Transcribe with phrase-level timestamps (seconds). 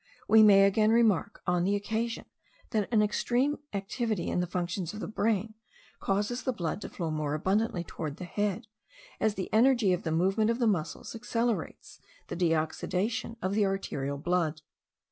[0.27, 2.25] We may again remark, on this occasion,
[2.71, 5.53] that an extreme activity in the functions of the brain
[5.99, 8.65] causes the blood to flow more abundantly towards the head,
[9.19, 14.17] as the energy of the movement of the muscles accelerates the deoxidation of the arterial
[14.17, 14.63] blood.